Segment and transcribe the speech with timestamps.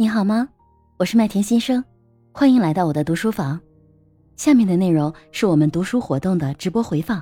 [0.00, 0.48] 你好吗？
[0.96, 1.82] 我是麦田新生，
[2.30, 3.60] 欢迎来到我的读书房。
[4.36, 7.20] 下面的内容是我们读书活动的直播回放，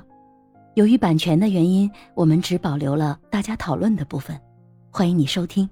[0.75, 4.39] 由于版权的原因，我们只保留了大家讨论的部分。
[4.91, 5.67] 欢迎你收听。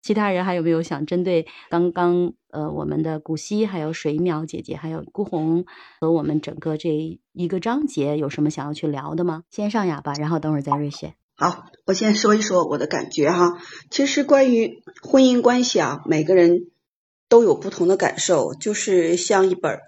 [0.00, 5.66] 其他人还有没有想针对刚刚呃我们的古希、还有水淼姐姐、还有顾红
[6.00, 9.42] 和我们整个这一个章节有什么想要去聊的吗？
[9.50, 11.16] 先上哑巴，然后等会儿再瑞雪。
[11.38, 13.58] 好，我先说一说我的感觉哈。
[13.90, 16.70] 其实关于婚姻关系啊，每个人
[17.28, 19.80] 都有不同的感受，就是像一本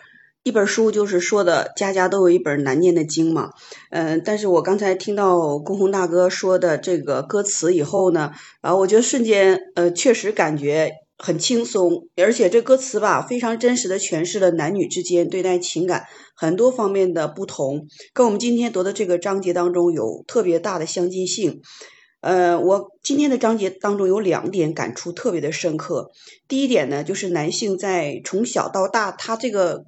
[0.42, 3.52] 一本书，就是说的家家都有一本难念的经嘛。
[3.88, 10.92] 嗯，但是我刚才听到龚宏大哥说的这个歌词以后呢，啊，我觉得瞬间呃，确实感觉。
[11.18, 16.04] 很轻松，而且这歌词吧，非常真实的诠释了男女之间对待情感
[16.34, 21.60] 很多方面的不同，跟我们今天读的这个章节当中有特别大的相近性。
[22.20, 26.10] 呃，我今天的章节当中有两点感触特别的深刻。
[26.46, 29.84] 第一点呢，就是男性在从小到大，他这个。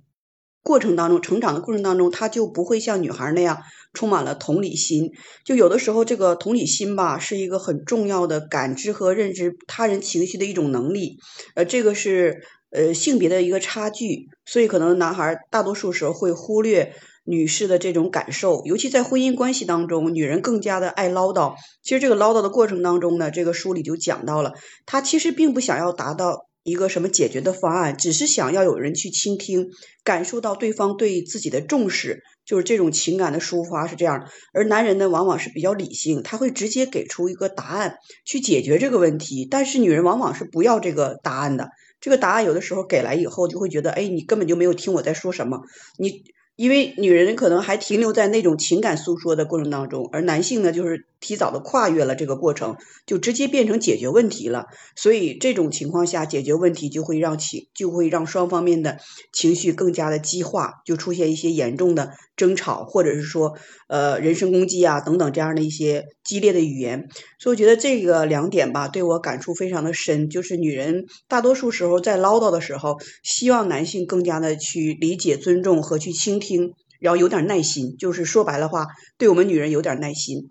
[0.63, 5.11] 过程当中，成长的过程当中，他就不会像女孩那样充满了同理心。
[5.45, 11.19] 就有的时候，这个同理心吧，是一个很重要的感知和认知他人情绪的一种能力。
[11.55, 21.55] 呃，这个是呃性别的一个差距，所以可能男孩大多数时候会忽略女士的这种感受，尤其在婚姻关系当中，女人更加的爱唠叨。
[21.83, 24.53] 其实这个唠叨的过程当中呢，这个书里就讲到了，
[24.87, 26.50] 她其实并不想要达到。
[26.63, 29.71] 一个什么解决的方案，只是想要有人去倾听，
[30.05, 34.29] 感受到对方对自己的重视，就是这种情感的抒发是这样。
[34.53, 39.47] 而男人呢，往往是比较理性，他会直接给出一个答案去解决这个问题。
[39.51, 45.61] 但是女人往往是不要这个答案的，这个答案有的时候给来以后，就会觉得，哎，你根本就没有听我在说什么，
[45.99, 46.23] 你。
[46.61, 54.67] 因为女人可能还停留在那种情感诉说的过程当中，而男性呢，就是提早的跨越了这个过程，就直接变成解决问题了。
[54.95, 58.99] 所以这种情况下，解决问题就会让情就会让双方面的
[59.33, 63.57] 情绪更加的激化，就出现一些严重的争吵，或者是说
[63.89, 67.09] 呃人身攻击啊等等这样的一些激烈的语言。
[67.39, 76.50] 所以我觉得这个两点吧，对我感触非常的深，就是女人大多数时候在唠叨的时候，希望男性更加的去理解、尊重和去倾听。
[76.51, 78.89] 听，然后有点耐心，就是说白了话，
[79.19, 80.49] 对我们女人有点耐心。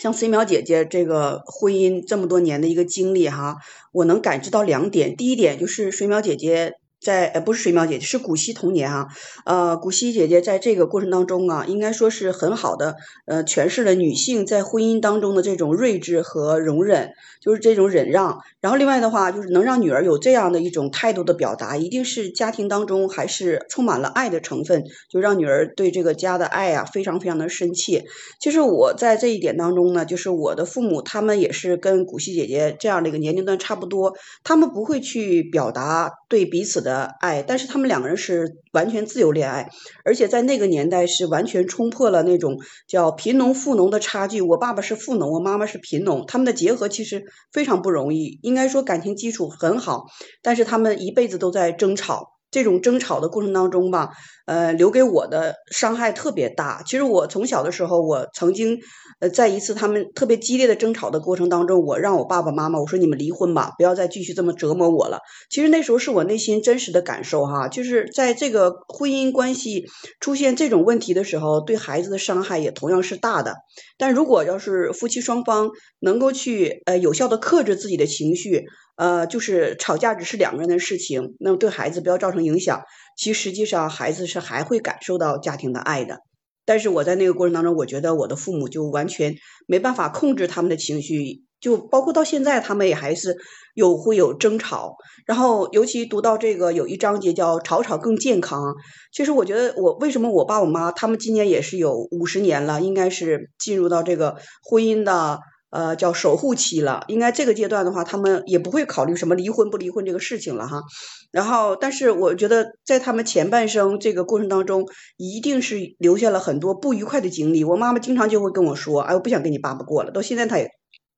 [0.00, 3.58] 像水淼姐姐这个婚姻这么多年的一个经历哈，
[3.92, 5.16] 我能感知到两点。
[5.16, 6.72] 第一点就是水淼姐姐。
[7.00, 9.06] 在呃不是水淼姐姐是古希童年啊，
[9.44, 18.40] 呃古希姐姐在这个过程当中啊，应该说是很好的呃诠释了女性在婚姻当中的这种睿智和容忍，就是这种忍让。
[18.60, 28.04] 然后另外的话，就是能让女儿有这样的一种态度的表达，一定是家庭当中还是充满了爱的成分，就让女儿对这个家的爱啊非常非常的深切。
[28.40, 36.87] 其实我在这一点当中呢，就是我的父母他们也是跟古希姐姐这样的一个年龄段差不多，他们不会去表达对彼此的。
[36.88, 39.68] 的爱，但是他们两个人是完全自由恋爱，
[40.06, 42.56] 而且在那个年代是完全冲破了那种
[42.86, 44.40] 叫贫农富农的差距。
[44.40, 50.06] 我爸爸是富农，我妈妈是贫农，他们的结合其实非常不容易，应该说感情基础很好，
[50.42, 52.37] 但是他们一辈子都在争吵。
[52.50, 54.10] 这种争吵的过程当中吧，
[54.46, 56.82] 呃，留给我的伤害特别大。
[56.84, 58.78] 其实我从小的时候，我曾经，
[59.20, 65.20] 呃，在一次他们特别激烈的争吵的过程当中，我让我爸爸妈妈我说你们离婚吧，不要再继续这么折磨我了。
[65.50, 69.84] 其实那时候是我内心真实的感受哈，就是在这个婚姻关系
[70.18, 73.56] 出现这种问题的时候，对孩子的伤害也同样是大的。
[73.98, 75.70] 但如果要是夫妻双方
[76.00, 78.64] 能够去呃有效的克制自己的情绪。
[78.98, 82.82] 呃，就是吵架只是两个人的事情，那么对孩子不要造成影响。
[83.16, 86.18] 其实实际上孩子是还会感受到家庭的爱的。
[86.64, 89.36] 但是我在那个过程当中，我觉得我的父母就完全
[89.68, 93.36] 没办法控制他们的情绪，就包括到现在，他们也还是
[93.72, 94.96] 有会有争吵。
[95.24, 98.74] 然后尤其读到这个有一章节叫“吵吵更健康”，
[99.14, 104.38] 其实我觉得我为什么我爸我妈他们今年也是有五十年了，应该是进入到这个
[104.68, 105.38] 婚姻的。
[105.70, 110.82] 呃，叫守护期了，应该这个阶段的话，他们也不会考虑什么离婚不离婚这个事情了哈。
[111.30, 114.86] 然后，但是我觉得在他们前半生这个过程当中，
[115.18, 117.64] 一定是留下了很多不愉快的经历。
[117.64, 120.10] 我妈妈经常就会跟我说，哎，我不想跟你爸爸过了。
[120.10, 120.70] 到现在他也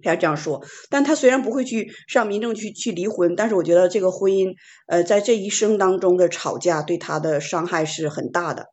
[0.02, 4.54] 还这样说，但他虽然不会去上民政局去离婚，但是我觉得这个婚姻，
[4.88, 8.66] 呃，在这一生当中的吵架对他的伤害是很大的。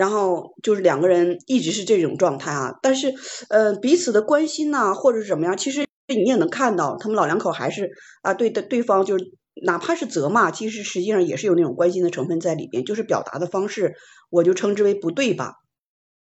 [0.00, 3.12] 然后就是两个人一直是这种状态啊，但是
[3.50, 7.90] 呃彼此的关心呐，或者是怎么样，其实你也能看到，他们老两口还是
[8.22, 9.26] 啊对的对方就是
[9.62, 13.94] 哪怕是责骂，其实实际上也是有那种关心的成分在里边，就是表达的方式，
[14.30, 15.56] 我就称之为不对吧。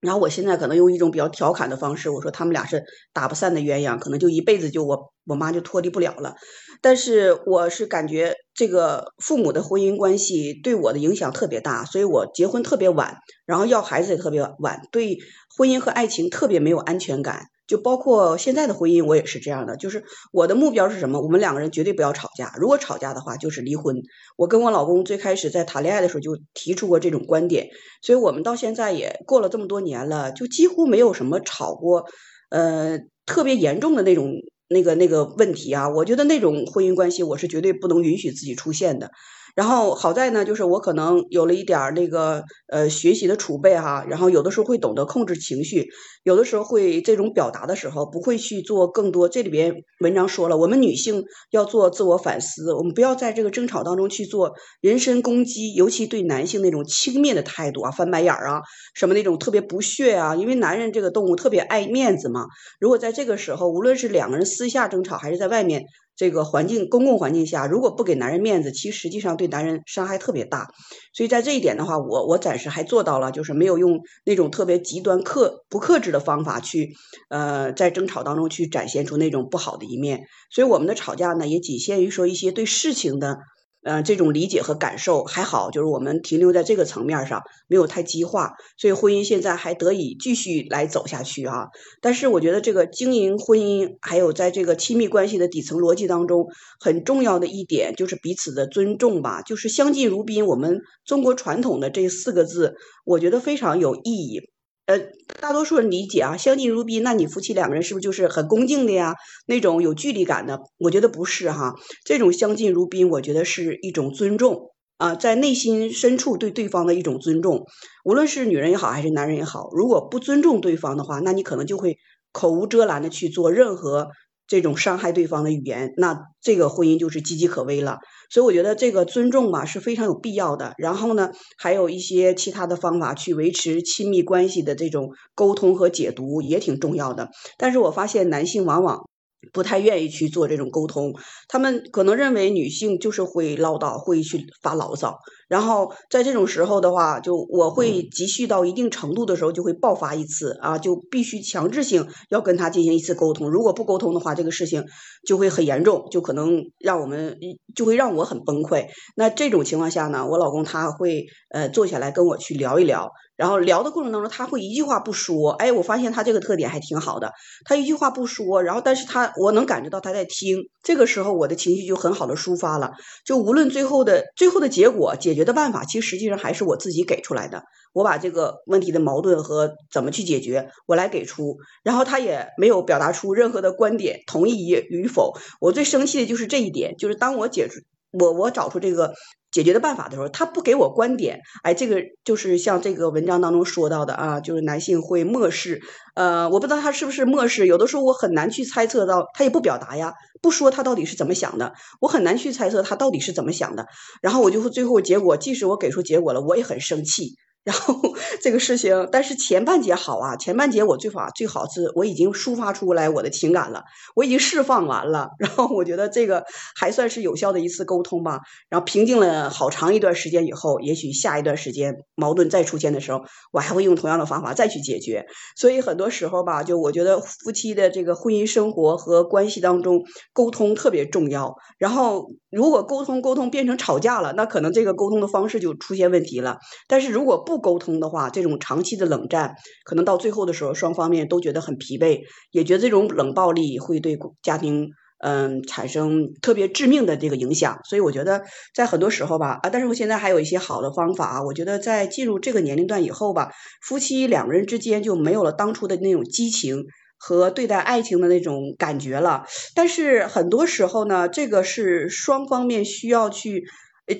[0.01, 2.83] 然后我现在可能用一种比较调侃的方式，我说他们俩是
[3.13, 6.35] 打不散的鸳鸯，可能就一辈子就我我妈就脱离不了了。
[6.83, 15.19] 但是我是感觉这个父母的婚姻关系对我的影响特别大，所以我结婚特别晚，然后要孩子也特别晚，对
[15.57, 17.47] 婚姻和爱情特别没有安全感。
[17.67, 19.77] 就包括现在的婚姻，我也是这样的。
[19.77, 21.21] 就是我的目标是什么？
[21.21, 22.55] 我们两个人绝对不要吵架。
[22.61, 23.97] 如果吵架的话，就是离婚。
[24.37, 27.71] 我跟我老公最开始在谈恋爱的时候就提出过这种观点，
[28.03, 32.05] 所以我们到现在也过了这么多年了，就几乎没有什么吵过，
[32.51, 34.31] 呃，特别严重的那种
[34.69, 35.89] 那个那个问题啊。
[35.89, 39.11] 我觉得那种婚姻关系，我是绝对不能允许自己出现的。
[39.57, 45.89] 然后好在呢，就是我可能有了一点那个呃学习的储备哈，然后有的时候会懂得控制情绪，
[46.25, 49.31] 有的时候会这种表达的时候不会去做更多。
[49.31, 58.61] 这里边文章说了，我们女性要做自我反思，我们不要在这个争吵当中去做人身攻击，尤其对男性那种轻蔑的态度啊，翻白眼儿啊，
[58.95, 62.45] 什么那种特别不屑啊，因为男人这个动物特别爱面子嘛。
[62.79, 65.85] 如果在这个时候，无论是两个人私下争吵，还是在外面。
[66.17, 70.71] 这个环境，公共环境下，如果不给男人面子，其实实际上对男人伤害特别大。
[71.13, 76.95] 所以在这一点的话，我我暂时还做到了，就是没有用那种特别极端克不克制的方法去，
[77.29, 80.25] 呃，在争吵当中去展现出那种不好的一面。
[80.51, 83.39] 所以我们的吵架呢，也仅限于说一些对事情的。
[83.87, 91.69] 呃，这种理解和感受还好，就是我们停留在这个层面上，没有太激化，所以婚姻现在还得以继续来走下去啊。
[92.01, 96.49] 但是我觉得这个经营婚姻，还有在这个亲密关系的底层逻辑当中，
[96.81, 100.47] 很重要的一点就是彼此的尊重吧，就是相敬如宾。
[100.47, 102.75] 我们中国传统的这四个字，
[103.05, 104.51] 我觉得非常有意义。
[104.87, 105.01] 呃，
[105.41, 109.15] 大多数人理解啊，相敬如宾，那你夫妻两个人是不是就是很恭敬的呀？
[109.47, 110.61] 那种有距离感的？
[110.79, 111.75] 我觉得不是哈，
[112.05, 117.67] 这种相敬如宾，我觉得是一种尊重啊，在内心深处对对方的一种尊重。
[118.05, 121.99] 无论是女人也好，还是男人也好，如果不尊重对方的话，那你可能就会
[122.31, 124.09] 口无遮拦的去做任何。
[124.47, 127.99] 这种伤害对方的语言，那这个婚姻就是岌岌可危了。
[128.31, 130.75] 所以我觉得这个尊重吧是非常有必要的。
[130.79, 137.31] 然后呢，还有一些其他的方法去维持亲密关系的这种沟通和解读也挺重要的。
[137.59, 139.09] 但是我发现男性往往。
[139.53, 141.15] 不太愿意去做这种沟通，
[141.49, 154.85] 他们可能认为女性就是会唠叨，会去发牢骚，然后在这种时候的话，就我会积蓄到一定程度的时候，就会爆发一次啊，就必须强制性要跟他进行一次沟通，如果不沟通的话，这个事情
[155.27, 157.39] 就会很严重，就可能让我们
[157.75, 158.87] 就会让我很崩溃。
[159.15, 163.11] 那这种情况下呢，我老公他会呃坐下来跟我去聊一聊。
[163.37, 167.33] 然后聊的过程当中，他会一句话不说，哎，我发现他这个特点还挺好的。
[167.65, 170.69] 他一句话不说，然后但是他我能感觉到他在听。
[170.83, 172.93] 这个时候我的情绪就很好的抒发了。
[173.25, 177.65] 就无论最后的最后的结果，解决的办法，其实实际上还是我自己给出来的。
[177.93, 181.59] 我把这个问题的矛盾和怎么去解决，我来给出。
[181.83, 185.35] 然后他也没有表达出任何的观点，同意与否。
[185.61, 187.81] 我最生气的就是这一点，就是当我解出
[188.13, 189.13] 我我找出这个。
[189.57, 195.81] 解决的办法的时候，他不给我观点，哎，这个就是像这个文章当中说到的啊，就是男性会漠视，
[196.15, 200.13] 呃，我不知道他是不是漠视，有的时候我很难去猜测到，他也不表达呀，
[200.43, 201.73] 不说他到底是怎么想的，
[202.03, 203.87] 我很难去猜测他到底是怎么想的，
[204.21, 207.37] 然后我就会最后结果，即使我给出结果了，我也很生气。
[207.67, 208.01] 然后
[208.41, 213.83] 这个事情，但是前半节好啊，前半节我最好最好是我已经抒发出来我的情感了，
[214.15, 216.45] 我已经释放完了， 然后我觉得这个
[216.77, 218.39] 还算是有效的一次沟通吧。
[218.69, 225.27] 然后平静了好长一段时间以后，也许下一段时间矛盾再出现的时候，我还会用同样的方法再去解决。
[225.57, 231.57] 所以很多时候吧，就我觉得夫妻的这个婚姻生活和关系当中沟通特别重要。
[231.79, 236.59] 然后如果沟通沟通变成吵架了，那可能这个沟通的方式就出现问题了。
[236.87, 247.81] 但是如果不沟通的话，这种长期的冷战，可能到最后的时候，双方面都觉得很疲惫，也觉得这种冷暴力会对家庭嗯产生特别致命的这个影响。
[247.89, 248.43] 所以我觉得
[248.75, 251.43] 在很多时候吧，啊，但是我现在还有一些好的方法啊。
[251.43, 256.85] 我觉得在进入这个年龄段以后吧，夫妻两个人之间就没有了当初的那种激情
[257.19, 259.45] 和对待爱情的那种感觉了。
[259.75, 263.65] 但是很多时候呢，这个是双方面需要去，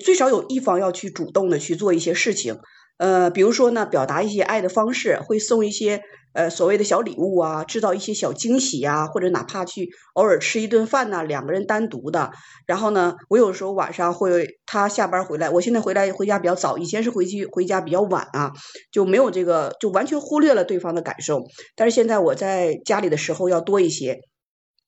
[0.03, 2.57] 最少有一方要去主动的去做一些事情。
[2.97, 6.01] 呃，比如说呢，表达一些爱的方式，会送一些
[6.33, 12.31] 呃所谓的小礼物啊，制造一些小惊喜呀，或者哪怕去偶尔吃一顿饭呐，两个人单独的。
[12.65, 18.51] 然后呢，我有时候晚上会他下班回来，我现在回来回家比较早，以前是回去回家比较晚啊，
[18.91, 21.43] 就没有这个，就完全忽略了对方的感受。
[21.75, 24.21] 但是现在我在家里的时候要多一些，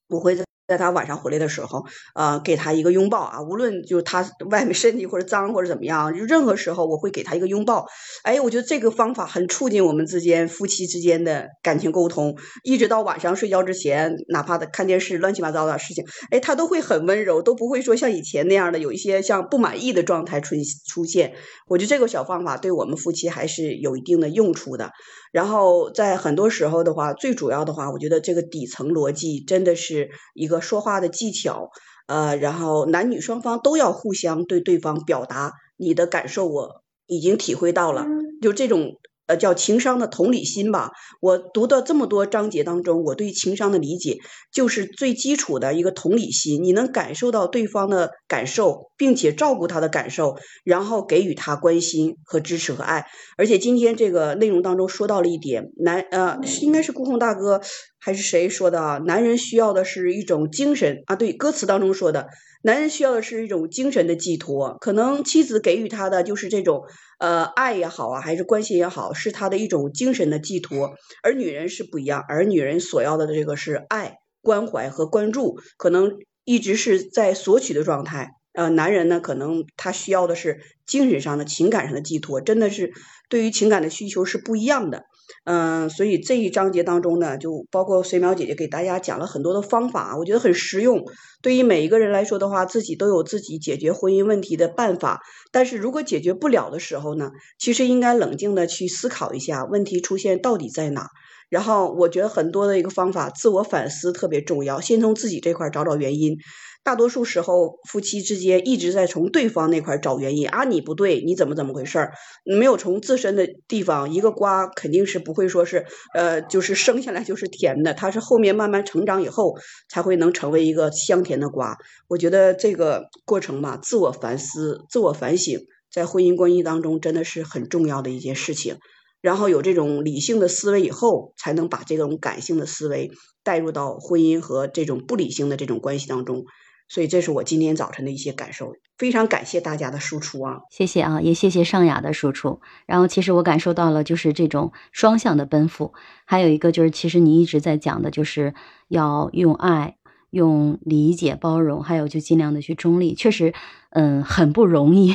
[0.08, 0.80] 我会在在。
[0.80, 1.84] 他晚上回来的时候，
[2.14, 7.84] 呃，给他一个拥抱啊，无论就是他外面身体或者脏或者怎么样，就任何时候我会给他一个拥抱。
[8.22, 12.34] 哎，我觉得这个方法很促进我们之间夫妻之间的感情沟通，
[12.64, 20.54] 一直到晚上睡觉之前，哪怕他看电视乱七八糟的事情，哎，他都会很温柔，都不会说像以前那样的有一些像不满意的状态出
[20.88, 21.34] 出现。
[21.68, 24.92] 我觉得这个小方法对我们夫妻还是有一定的用处的。
[25.30, 31.70] 然后在很多时候的话，最主要的话，我觉得这个底层逻辑真的是一个说话的技巧，
[32.06, 38.06] 呃，然后男女双方都要互相对对方表达你的感受，我已经体会到了，
[38.42, 38.96] 就这种。
[39.30, 40.90] 呃，叫情商的同理心吧。
[41.20, 44.18] 我读的这么多章节当中，我对情商的理解
[44.50, 46.64] 就是最基础的一个同理心。
[46.64, 53.06] 你能感受到对方的感受，并且照顾他的感受，然后给予他关心和支持和爱。
[53.38, 57.60] 而且今天这个内容当中说到了一点，男呃，应该是顾控大哥
[58.00, 58.98] 还是谁说的啊？
[58.98, 62.26] 男人需要的是一种精神啊，对，歌词当中说的。
[62.62, 66.84] 男人需要的是一种精神的寄托，可能妻子给予他的就是这种
[67.18, 70.94] 呃爱也好啊，还是关心也好，是他的一种精神的寄托。
[71.22, 78.32] 而女人是不一样，而女人所要的这个是爱、关怀和关注，可能一直是在索取的状态。
[78.52, 82.92] 呃，男人呢，可能他需要的是精神上的、情感上的寄托，真的是
[83.28, 85.04] 对于情感的需求是不一样的。
[85.44, 91.02] 嗯，所以这一章节当中呢，就包括水淼姐姐给大家讲了很多的方法，我觉得很实用。
[91.42, 95.22] 对于每一个人来说的话，自己都有自己解决婚姻问题的办法。
[95.50, 101.08] 但是如果解决不了的时候呢，其实应该冷静的去思考一下问题出现到底在哪。
[101.48, 106.36] 然后我觉得很多的一个方法，自我反思特别重要，先从自己这块找找原因。
[106.82, 112.12] 大多数时候，夫妻之间一直在从对方那块找原因啊，你不对，你怎么怎么回事儿？
[112.44, 115.84] 没有从自身的地方，一个瓜肯定是不会说是
[116.14, 119.56] 呃，就是生下来就是甜的，它是后面慢慢成长以后
[119.88, 121.76] 才会能成为一个香甜的瓜。
[122.08, 125.60] 我觉得这个过程吧，自我反思、自我反省，
[125.92, 128.78] 在婚姻关系当中真的是很重要的一件事情。
[129.20, 133.10] 然后有这种理性的思维以后，才能把这种感性的思维
[133.44, 136.46] 带入到婚姻和这种不理性的这种关系当中。
[136.90, 140.62] 所以这是我今天早晨的一些感受，非常感谢大家的输出啊！
[140.72, 142.60] 谢谢啊，也谢谢尚雅的输出。
[142.84, 145.94] 然后其实我感受到了，就是这种双向的奔赴。
[146.24, 148.54] 还有一个就是，其实你一直在讲的，就是
[148.88, 149.98] 要用爱、
[150.30, 153.14] 用理解、包容，还有就尽量的去中立。
[153.14, 153.54] 确实，
[153.90, 155.14] 嗯，很不容易。